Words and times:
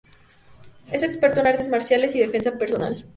Es 0.91 1.03
experto 1.03 1.41
en 1.41 1.45
artes 1.45 1.69
marciales 1.69 2.15
y 2.15 2.19
defensa 2.21 2.57
personal. 2.57 3.05